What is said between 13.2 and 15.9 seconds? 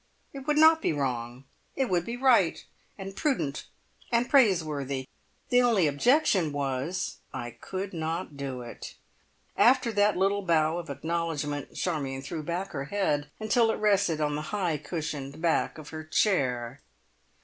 until it rested on the high cushioned back of